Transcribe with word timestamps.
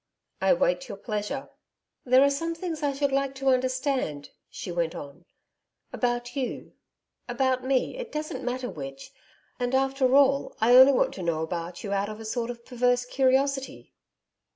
'I 0.41 0.53
wait 0.53 0.87
your 0.89 0.97
pleasure.' 0.97 1.51
'There 2.05 2.23
are 2.23 2.29
some 2.31 2.55
things 2.55 2.81
I 2.81 2.91
should 2.91 3.11
like 3.11 3.35
to 3.35 3.49
understand,' 3.49 4.31
she 4.49 4.71
went 4.71 4.95
on,' 4.95 5.25
about 5.93 6.35
you 6.35 6.73
about 7.29 7.63
me, 7.63 7.95
it 7.97 8.11
doesn't 8.11 8.43
matter 8.43 8.67
which. 8.67 9.11
And, 9.59 9.75
after 9.75 10.15
all, 10.15 10.57
I 10.59 10.73
only 10.75 10.91
want 10.93 11.13
to 11.13 11.21
know 11.21 11.43
about 11.43 11.83
you 11.83 11.93
out 11.93 12.09
of 12.09 12.19
a 12.19 12.25
sort 12.25 12.49
of 12.49 12.65
perverse 12.65 13.05
curiosity.' 13.05 13.93